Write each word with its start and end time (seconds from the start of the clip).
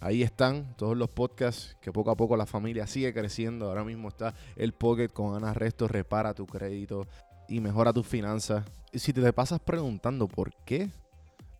ahí 0.00 0.22
están 0.22 0.74
todos 0.76 0.96
los 0.96 1.08
podcasts 1.08 1.76
que 1.80 1.92
poco 1.92 2.10
a 2.10 2.16
poco 2.16 2.36
la 2.36 2.46
familia 2.46 2.86
sigue 2.86 3.12
creciendo. 3.12 3.68
Ahora 3.68 3.84
mismo 3.84 4.08
está 4.08 4.34
el 4.56 4.72
Pocket 4.72 5.08
con 5.08 5.34
Ana 5.34 5.54
Resto, 5.54 5.88
repara 5.88 6.34
tu 6.34 6.46
crédito 6.46 7.06
y 7.48 7.60
mejora 7.60 7.92
tus 7.92 8.06
finanzas. 8.06 8.64
Y 8.92 8.98
si 8.98 9.12
te 9.12 9.32
pasas 9.32 9.60
preguntando 9.60 10.28
por 10.28 10.52
qué 10.64 10.90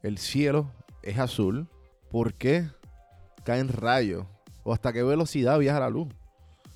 el 0.02 0.18
cielo 0.18 0.70
es 1.02 1.18
azul, 1.18 1.68
por 2.10 2.34
qué 2.34 2.68
caen 3.44 3.68
rayos 3.68 4.24
o 4.64 4.72
hasta 4.72 4.92
qué 4.92 5.02
velocidad 5.02 5.58
viaja 5.58 5.80
la 5.80 5.90
luz. 5.90 6.08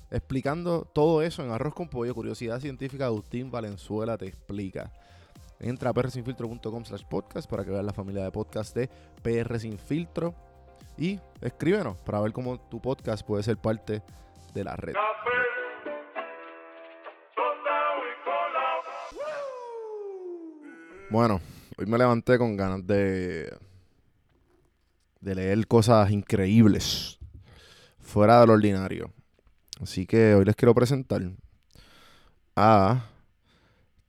Explicando 0.09 0.85
todo 0.93 1.21
eso 1.21 1.43
en 1.43 1.51
Arroz 1.51 1.73
con 1.73 1.87
Pollo, 1.87 2.13
Curiosidad 2.13 2.59
Científica, 2.59 3.05
Agustín 3.05 3.49
Valenzuela 3.49 4.17
te 4.17 4.27
explica. 4.27 4.91
Entra 5.59 5.91
a 5.91 5.93
prsinfiltro.com 5.93 6.85
slash 6.85 7.03
podcast 7.05 7.49
para 7.49 7.63
que 7.63 7.71
veas 7.71 7.85
la 7.85 7.93
familia 7.93 8.23
de 8.23 8.31
podcast 8.31 8.75
de 8.75 8.89
PR 9.21 9.59
Sin 9.59 9.77
Filtro. 9.77 10.33
Y 10.97 11.19
escríbenos 11.41 11.97
para 11.97 12.19
ver 12.21 12.31
cómo 12.31 12.59
tu 12.59 12.81
podcast 12.81 13.25
puede 13.25 13.43
ser 13.43 13.57
parte 13.57 14.01
de 14.53 14.63
la 14.63 14.75
red. 14.75 14.93
Bueno, 21.09 21.41
hoy 21.77 21.85
me 21.85 21.97
levanté 21.97 22.37
con 22.37 22.55
ganas 22.55 22.87
de, 22.87 23.53
de 25.19 25.35
leer 25.35 25.67
cosas 25.67 26.09
increíbles, 26.09 27.19
fuera 27.99 28.39
de 28.39 28.47
lo 28.47 28.53
ordinario. 28.53 29.11
Así 29.81 30.05
que 30.05 30.35
hoy 30.35 30.45
les 30.45 30.55
quiero 30.55 30.73
presentar 30.73 31.21
a 32.55 33.05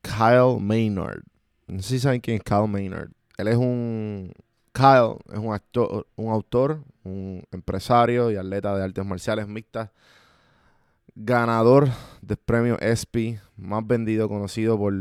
Kyle 0.03 0.61
Maynard. 0.61 1.23
No 1.67 1.83
sé 1.83 1.89
si 1.89 2.01
saben 2.01 2.21
quién 2.21 2.37
es 2.37 2.43
Kyle 2.43 2.69
Maynard. 2.69 3.11
Él 3.39 3.49
es 3.49 3.57
un. 3.57 4.33
Kyle 4.73 5.19
es 5.31 5.39
un 5.39 5.53
actor, 5.53 6.07
un 6.17 6.33
autor, 6.33 6.83
un 7.05 7.45
empresario 7.51 8.31
y 8.31 8.37
atleta 8.37 8.75
de 8.75 8.83
artes 8.83 9.05
marciales 9.05 9.47
mixtas. 9.47 9.91
Ganador 11.15 11.91
del 12.23 12.39
premio 12.39 12.79
ESPY, 12.81 13.39
más 13.57 13.87
vendido, 13.87 14.29
conocido 14.29 14.79
por 14.79 14.95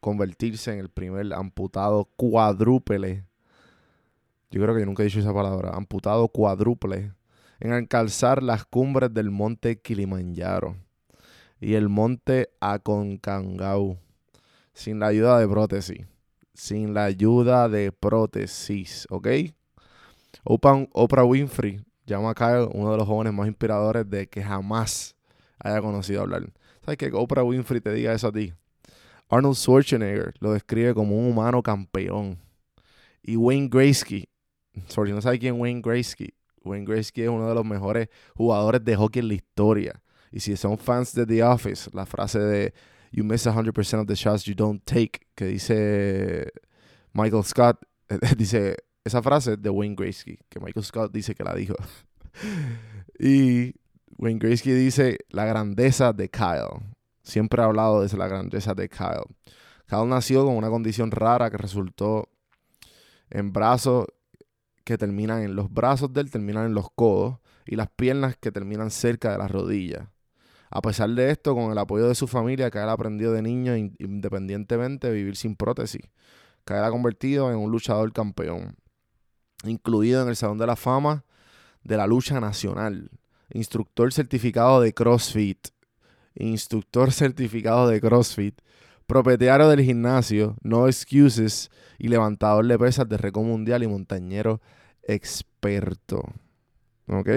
convertirse 0.00 0.72
en 0.72 0.78
el 0.78 0.88
primer 0.88 1.34
amputado 1.34 2.08
cuadrúpele. 2.16 3.24
Yo 4.50 4.62
creo 4.62 4.74
que 4.74 4.80
yo 4.80 4.86
nunca 4.86 5.02
he 5.02 5.06
dicho 5.06 5.20
esa 5.20 5.34
palabra. 5.34 5.72
Amputado 5.74 6.28
cuadrúpele. 6.28 7.12
En 7.60 7.72
alcanzar 7.72 8.42
las 8.42 8.64
cumbres 8.64 9.12
del 9.12 9.30
monte 9.30 9.80
Kilimanjaro 9.80 10.76
y 11.60 11.74
el 11.74 11.88
monte 11.88 12.50
Aconcagua 12.60 13.96
sin 14.72 14.98
la 14.98 15.06
ayuda 15.06 15.38
de 15.38 15.48
prótesis. 15.48 16.06
Sin 16.56 16.94
la 16.94 17.04
ayuda 17.04 17.68
de 17.68 17.92
prótesis, 17.92 19.06
¿ok? 19.10 19.28
Oprah, 20.42 21.24
Winfrey 21.24 21.84
llama 22.06 22.30
a 22.30 22.34
Kyle 22.34 22.68
uno 22.72 22.92
de 22.92 22.96
los 22.96 23.06
jóvenes 23.06 23.34
más 23.34 23.46
inspiradores 23.46 24.08
de 24.08 24.26
que 24.26 24.42
jamás 24.42 25.14
haya 25.58 25.82
conocido 25.82 26.22
hablar. 26.22 26.50
¿Sabes 26.82 26.96
que 26.96 27.10
Oprah 27.12 27.44
Winfrey 27.44 27.80
te 27.82 27.92
diga 27.92 28.14
eso 28.14 28.28
a 28.28 28.32
ti? 28.32 28.54
Arnold 29.28 29.56
Schwarzenegger 29.56 30.32
lo 30.40 30.52
describe 30.54 30.94
como 30.94 31.18
un 31.18 31.30
humano 31.30 31.62
campeón. 31.62 32.38
Y 33.22 33.36
Wayne 33.36 33.68
Gretzky, 33.68 34.26
sorry, 34.86 35.12
no 35.12 35.20
sabe 35.20 35.38
quién 35.38 35.60
Wayne 35.60 35.82
Gretzky. 35.82 36.32
Wayne 36.64 36.86
Gretzky 36.86 37.22
es 37.22 37.28
uno 37.28 37.48
de 37.48 37.54
los 37.54 37.66
mejores 37.66 38.08
jugadores 38.34 38.82
de 38.82 38.96
hockey 38.96 39.20
en 39.20 39.28
la 39.28 39.34
historia. 39.34 40.02
Y 40.32 40.40
si 40.40 40.56
son 40.56 40.78
fans 40.78 41.12
de 41.12 41.26
The 41.26 41.42
Office, 41.42 41.90
la 41.92 42.06
frase 42.06 42.38
de 42.38 42.72
You 43.12 43.24
miss 43.24 43.46
100% 43.46 44.00
of 44.00 44.06
the 44.06 44.16
shots 44.16 44.46
you 44.46 44.54
don't 44.54 44.82
take, 44.84 45.26
que 45.34 45.46
dice 45.46 46.52
Michael 47.12 47.44
Scott, 47.44 47.78
dice 48.36 48.76
esa 49.04 49.22
frase 49.22 49.56
de 49.56 49.70
Wayne 49.70 49.94
Gretzky, 49.94 50.38
que 50.48 50.60
Michael 50.60 50.84
Scott 50.84 51.12
dice 51.12 51.34
que 51.34 51.44
la 51.44 51.54
dijo. 51.54 51.74
y 53.18 53.74
Wayne 54.18 54.38
Gretzky 54.38 54.72
dice 54.72 55.18
la 55.30 55.44
grandeza 55.44 56.12
de 56.12 56.28
Kyle. 56.28 56.82
Siempre 57.22 57.62
ha 57.62 57.66
hablado 57.66 58.02
de 58.02 58.16
la 58.16 58.28
grandeza 58.28 58.74
de 58.74 58.88
Kyle. 58.88 59.26
Kyle 59.86 60.08
nació 60.08 60.44
con 60.44 60.56
una 60.56 60.68
condición 60.68 61.10
rara 61.10 61.50
que 61.50 61.56
resultó 61.56 62.28
en 63.30 63.52
brazos 63.52 64.06
que 64.84 64.96
terminan 64.96 65.42
en 65.42 65.56
los 65.56 65.72
brazos 65.72 66.12
de 66.12 66.20
él, 66.20 66.30
terminan 66.30 66.66
en 66.66 66.74
los 66.74 66.90
codos 66.94 67.38
y 67.66 67.74
las 67.74 67.88
piernas 67.90 68.36
que 68.36 68.52
terminan 68.52 68.90
cerca 68.90 69.32
de 69.32 69.38
las 69.38 69.50
rodillas. 69.50 70.08
A 70.70 70.82
pesar 70.82 71.10
de 71.10 71.30
esto, 71.30 71.54
con 71.54 71.70
el 71.70 71.78
apoyo 71.78 72.08
de 72.08 72.14
su 72.14 72.26
familia, 72.26 72.70
Kyle 72.70 72.88
aprendió 72.88 73.32
de 73.32 73.42
niño 73.42 73.76
independientemente 73.76 75.10
vivir 75.10 75.36
sin 75.36 75.56
prótesis. 75.56 76.02
Kyle 76.64 76.84
ha 76.84 76.90
convertido 76.90 77.50
en 77.52 77.58
un 77.58 77.70
luchador 77.70 78.12
campeón, 78.12 78.76
incluido 79.64 80.22
en 80.22 80.28
el 80.28 80.36
Salón 80.36 80.58
de 80.58 80.66
la 80.66 80.76
Fama 80.76 81.24
de 81.84 81.96
la 81.96 82.06
Lucha 82.06 82.40
Nacional, 82.40 83.10
instructor 83.52 84.12
certificado 84.12 84.80
de 84.80 84.92
CrossFit, 84.92 85.68
instructor 86.34 87.12
certificado 87.12 87.88
de 87.88 88.00
CrossFit, 88.00 88.60
propietario 89.06 89.68
del 89.68 89.82
gimnasio 89.82 90.56
No 90.62 90.88
Excuses 90.88 91.70
y 91.98 92.08
levantador 92.08 92.66
de 92.66 92.78
pesas 92.78 93.08
de 93.08 93.16
récord 93.16 93.44
mundial 93.44 93.82
y 93.84 93.86
montañero 93.86 94.60
experto. 95.04 96.22
¿Ok? 97.06 97.28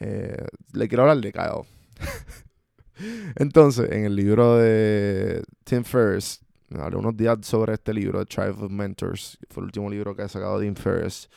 Eh, 0.00 0.46
le 0.72 0.88
quiero 0.88 1.02
hablar 1.02 1.20
de 1.20 1.32
Kyle. 1.32 1.66
Entonces, 3.36 3.90
en 3.90 4.04
el 4.04 4.16
libro 4.16 4.56
de 4.56 5.42
Tim 5.64 5.84
Ferriss, 5.84 6.40
hablé 6.78 6.96
unos 6.96 7.16
días 7.16 7.38
sobre 7.42 7.74
este 7.74 7.92
libro, 7.92 8.24
Tribe 8.24 8.50
of 8.50 8.70
Mentors. 8.70 9.38
Fue 9.50 9.62
el 9.62 9.66
último 9.66 9.90
libro 9.90 10.14
que 10.14 10.22
ha 10.22 10.28
sacado 10.28 10.60
Tim 10.60 10.74
Ferriss. 10.74 11.28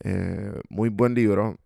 Eh, 0.00 0.52
muy 0.68 0.88
buen 0.88 1.14
libro. 1.14 1.58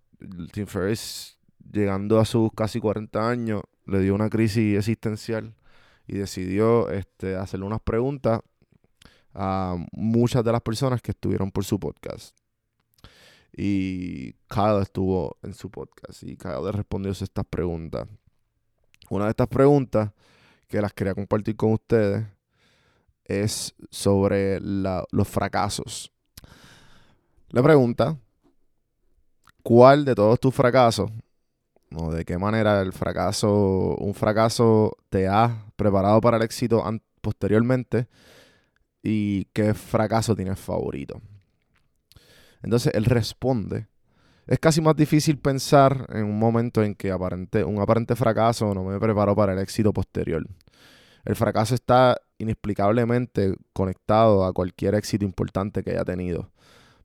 Tim 0.53 0.67
Ferriss, 0.67 1.39
llegando 1.73 2.21
a 2.21 2.25
sus 2.25 2.51
casi 2.53 2.81
40 2.81 3.29
años, 3.29 3.63
le 3.87 4.01
dio 4.01 4.15
una 4.15 4.31
crisis 4.31 4.79
existencial 4.79 5.55
y 6.07 6.19
decidió 6.19 6.91
este, 6.91 7.37
hacerle 7.37 7.67
unas 7.67 7.81
preguntas 7.81 8.41
a 9.35 9.77
muchas 9.93 10.45
de 10.45 10.53
las 10.53 10.61
personas 10.61 11.01
que 11.03 11.13
estuvieron 11.13 11.51
por 11.51 11.65
su 11.65 11.81
podcast. 11.81 12.37
Y 13.55 14.33
Kyle 14.49 14.81
estuvo 14.81 15.37
en 15.43 15.53
su 15.55 15.71
podcast 15.71 16.23
y 16.23 16.37
Kyle 16.37 16.65
le 16.65 16.73
respondió 16.73 17.13
estas 17.13 17.45
preguntas. 17.45 18.09
Una 19.11 19.25
de 19.25 19.31
estas 19.31 19.49
preguntas 19.49 20.11
que 20.69 20.81
las 20.81 20.93
quería 20.93 21.15
compartir 21.15 21.57
con 21.57 21.73
ustedes 21.73 22.27
es 23.25 23.75
sobre 23.91 24.59
los 24.61 25.29
fracasos. 25.29 26.11
Le 27.51 27.63
pregunta, 27.63 28.17
¿cuál 29.63 30.05
de 30.07 30.15
todos 30.15 30.41
tus 30.41 30.55
fracasos 30.55 31.11
o 31.95 32.13
de 32.13 32.25
qué 32.25 32.39
manera 32.39 32.81
el 32.81 32.93
fracaso, 32.93 33.97
un 33.97 34.15
fracaso 34.15 34.97
te 35.11 35.29
ha 35.29 35.67
preparado 35.77 36.21
para 36.21 36.37
el 36.37 36.43
éxito 36.43 36.83
posteriormente 37.21 38.09
y 39.03 39.47
qué 39.47 39.75
fracaso 39.75 40.35
tienes 40.37 40.59
favorito. 40.59 41.21
Entonces 42.63 42.93
él 42.95 43.05
responde. 43.05 43.89
Es 44.47 44.59
casi 44.59 44.81
más 44.81 44.97
difícil 44.97 45.39
pensar 45.39 46.07
en 46.13 46.25
un 46.25 46.39
momento 46.39 46.83
en 46.83 46.95
que 46.95 47.11
aparente, 47.11 47.65
un 47.65 47.81
aparente 47.81 48.17
fracaso 48.17 48.75
no 48.75 48.85
me 48.85 48.99
preparó 48.99 49.37
para 49.37 49.53
el 49.53 49.59
éxito 49.61 49.93
posterior. 49.93 50.47
El 51.25 51.37
fracaso 51.37 51.75
está 51.75 52.21
inexplicablemente 52.39 53.55
conectado 53.73 54.45
a 54.45 54.53
cualquier 54.53 54.97
éxito 54.97 55.25
importante 55.25 55.85
que 55.85 55.93
haya 55.93 56.05
tenido. 56.05 56.51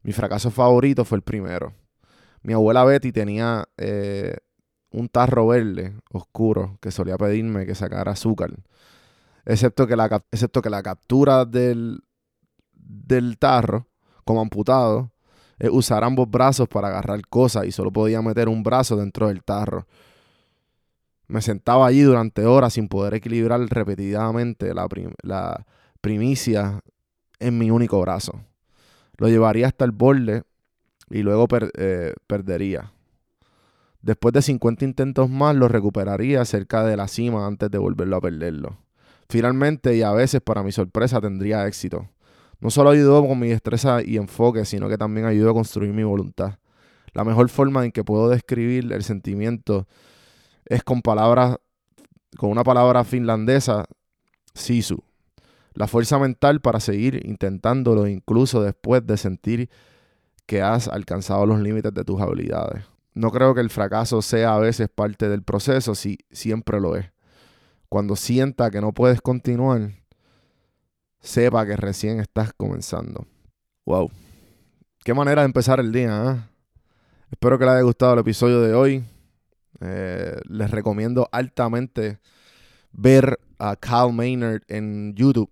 Mi 0.02 0.12
fracaso 0.14 0.50
favorito 0.50 1.06
fue 1.06 1.18
el 1.18 1.22
primero. 1.22 1.74
Mi 2.42 2.54
abuela 2.54 2.84
Betty 2.84 3.12
tenía 3.12 3.68
eh, 3.78 4.38
un 4.92 5.10
tarro 5.10 5.48
verde 5.48 5.96
oscuro 6.12 6.78
que 6.82 6.92
solía 6.92 7.18
pedirme 7.18 7.66
que 7.66 7.76
sacara 7.76 8.14
azúcar. 8.14 8.52
Excepto 9.46 9.86
que 9.86 9.96
la, 9.96 10.24
excepto 10.32 10.62
que 10.62 10.70
la 10.70 10.82
captura 10.82 11.46
del, 11.46 12.02
del 12.74 13.38
tarro, 13.38 13.88
como 14.26 14.42
amputado, 14.42 15.12
usar 15.72 16.04
ambos 16.04 16.30
brazos 16.30 16.68
para 16.68 16.90
agarrar 16.90 17.22
cosas 17.28 17.66
y 17.66 17.72
solo 17.72 17.92
podía 17.92 18.22
meter 18.22 18.48
un 18.50 18.64
brazo 18.64 18.96
dentro 18.96 19.28
del 19.28 19.44
tarro. 19.44 19.88
Me 21.28 21.42
sentaba 21.42 21.88
allí 21.88 22.02
durante 22.02 22.46
horas 22.46 22.74
sin 22.74 22.88
poder 22.88 23.16
equilibrar 23.16 23.60
repetidamente 23.62 24.74
la, 24.74 24.88
la 25.24 25.66
primicia 26.00 26.82
en 27.40 27.58
mi 27.58 27.70
único 27.72 28.00
brazo. 28.02 28.42
Lo 29.18 29.28
llevaría 29.28 29.68
hasta 29.68 29.84
el 29.84 29.92
borde 29.92 30.44
y 31.10 31.24
luego 31.24 31.48
eh, 31.78 32.14
perdería. 32.28 32.92
Después 34.02 34.34
de 34.34 34.42
50 34.42 34.86
intentos 34.86 35.30
más, 35.30 35.56
lo 35.56 35.68
recuperaría 35.68 36.46
cerca 36.46 36.84
de 36.84 36.96
la 36.96 37.08
cima 37.08 37.46
antes 37.46 37.70
de 37.72 37.78
volverlo 37.78 38.18
a 38.18 38.22
perderlo. 38.22 38.78
Finalmente, 39.28 39.96
y 39.98 40.04
a 40.04 40.12
veces 40.12 40.40
para 40.42 40.64
mi 40.64 40.72
sorpresa, 40.72 41.20
tendría 41.20 41.68
éxito. 41.68 42.08
No 42.60 42.70
solo 42.72 42.90
ayudó 42.90 43.26
con 43.26 43.40
mi 43.40 43.50
destreza 43.50 44.02
y 44.04 44.18
enfoque, 44.18 44.66
sino 44.66 44.90
que 44.90 44.98
también 44.98 45.26
ayudó 45.26 45.52
a 45.52 45.54
construir 45.54 45.94
mi 45.94 46.04
voluntad. 46.04 46.58
La 47.14 47.24
mejor 47.24 47.50
forma 47.50 47.86
en 47.86 47.92
que 47.92 48.04
puedo 48.04 48.30
describir 48.30 48.92
el 48.92 49.04
sentimiento 49.04 49.88
es 50.66 50.84
con 50.84 51.02
palabras, 51.02 51.58
con 52.38 52.50
una 52.50 52.64
palabra 52.64 53.04
finlandesa, 53.04 53.86
sisu. 54.54 55.04
La 55.74 55.88
fuerza 55.88 56.18
mental 56.18 56.62
para 56.62 56.80
seguir 56.80 57.26
intentándolo 57.28 58.08
incluso 58.08 58.64
después 58.64 59.06
de 59.06 59.18
sentir 59.18 59.70
que 60.48 60.62
has 60.62 60.88
alcanzado 60.88 61.46
los 61.46 61.60
límites 61.60 61.94
de 61.94 62.04
tus 62.04 62.20
habilidades. 62.20 62.84
No 63.14 63.32
creo 63.32 63.54
que 63.54 63.62
el 63.62 63.70
fracaso 63.70 64.22
sea 64.22 64.56
a 64.56 64.60
veces 64.60 64.90
parte 64.90 65.28
del 65.30 65.44
proceso, 65.44 65.96
si 65.96 66.20
siempre 66.32 66.80
lo 66.80 66.96
es. 66.96 67.12
Cuando 67.90 68.16
sienta 68.16 68.70
que 68.72 68.82
no 68.82 68.94
puedes 68.94 69.22
continuar, 69.22 69.92
sepa 71.28 71.66
que 71.66 71.76
recién 71.76 72.20
estás 72.20 72.54
comenzando. 72.54 73.28
Wow. 73.86 74.10
Qué 75.04 75.14
manera 75.14 75.42
de 75.42 75.48
empezar 75.48 75.80
el 75.80 75.92
día, 75.92 76.32
¿eh? 76.32 76.58
Espero 77.32 77.60
que 77.60 77.66
les 77.66 77.74
haya 77.74 77.84
gustado 77.84 78.14
el 78.14 78.20
episodio 78.20 78.62
de 78.62 78.74
hoy. 78.74 79.04
Eh, 79.82 80.40
les 80.46 80.72
recomiendo 80.72 81.28
altamente 81.32 82.20
ver 82.94 83.38
a 83.60 83.76
Kyle 83.76 84.14
Maynard 84.14 84.62
en 84.70 85.14
YouTube 85.16 85.50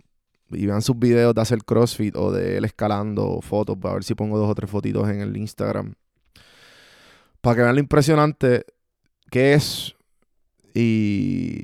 y 0.50 0.66
vean 0.66 0.82
sus 0.82 0.98
videos 0.98 1.36
de 1.36 1.42
hacer 1.42 1.64
CrossFit 1.64 2.16
o 2.16 2.32
de 2.32 2.58
él 2.58 2.66
escalando 2.66 3.42
fotos, 3.42 3.78
para 3.78 3.96
ver 3.96 4.04
si 4.04 4.16
pongo 4.16 4.38
dos 4.38 4.50
o 4.50 4.56
tres 4.56 4.70
fotitos 4.70 5.10
en 5.10 5.20
el 5.20 5.36
Instagram. 5.36 5.94
Para 7.42 7.56
que 7.58 7.62
vean 7.64 7.76
lo 7.76 7.82
impresionante 7.82 8.66
que 9.30 9.54
es 9.54 9.96
y, 10.74 11.64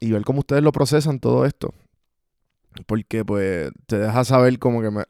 y 0.00 0.10
ver 0.10 0.22
cómo 0.22 0.40
ustedes 0.40 0.62
lo 0.62 0.72
procesan 0.72 1.20
todo 1.20 1.44
esto. 1.44 1.74
Porque 2.86 3.24
pues 3.24 3.70
te 3.86 3.98
deja 3.98 4.24
saber 4.24 4.58
como 4.58 4.82
que 4.82 4.90
me, 4.90 5.04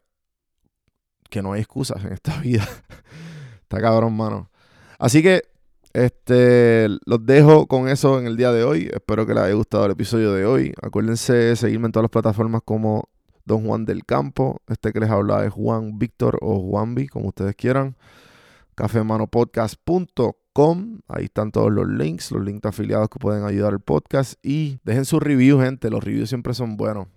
que 1.31 1.43
no 1.43 1.53
hay 1.53 1.61
excusas 1.61 2.05
en 2.05 2.13
esta 2.13 2.39
vida. 2.41 2.69
Está 3.63 3.81
cabrón, 3.81 4.17
mano. 4.17 4.51
Así 4.99 5.23
que 5.23 5.43
este, 5.93 6.89
los 7.05 7.27
dejo 7.27 7.67
con 7.67 7.89
eso 7.89 8.21
en 8.21 8.27
el 8.27 8.37
día 8.37 8.53
de 8.53 8.63
hoy. 8.65 8.91
Espero 8.93 9.27
que 9.27 9.35
les 9.35 9.45
haya 9.45 9.55
gustado 9.55 9.87
el 9.87 9.93
episodio 9.93 10.33
de 10.33 10.45
hoy. 10.45 10.75
Acuérdense 10.83 11.33
de 11.33 11.55
seguirme 11.57 11.87
en 11.87 11.93
todas 11.93 12.05
las 12.05 12.11
plataformas 12.11 12.61
como 12.65 13.09
Don 13.45 13.67
Juan 13.67 13.85
del 13.85 14.05
Campo. 14.05 14.61
Este 14.69 14.93
que 14.93 15.01
les 15.01 15.11
habla 15.11 15.45
es 15.45 15.53
Juan 15.53 15.99
Víctor 15.99 16.39
o 16.43 16.61
Juanvi, 16.61 17.09
como 17.09 17.29
ustedes 17.29 17.57
quieran. 17.57 17.97
cafemanopodcast.com. 18.77 21.01
Ahí 21.09 21.25
están 21.25 21.51
todos 21.51 21.73
los 21.73 21.89
links, 21.89 22.31
los 22.33 22.45
links 22.45 22.67
afiliados 22.67 23.09
que 23.09 23.19
pueden 23.19 23.45
ayudar 23.45 23.73
al 23.73 23.81
podcast. 23.81 24.35
Y 24.45 24.79
dejen 24.85 25.05
su 25.05 25.19
review, 25.19 25.61
gente. 25.61 25.91
Los 25.91 26.05
reviews 26.05 26.29
siempre 26.29 26.55
son 26.55 26.77
buenos. 26.77 27.09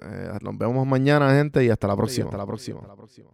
Eh, 0.00 0.38
nos 0.42 0.58
vemos 0.58 0.86
mañana, 0.86 1.30
gente, 1.30 1.64
y 1.64 1.70
hasta 1.70 1.86
la 1.86 1.96
próxima. 1.96 2.26
hasta 2.26 2.38
la 2.38 2.46
próxima. 2.46 2.78
Hasta 2.78 2.88
la 2.88 2.96
próxima. 2.96 3.30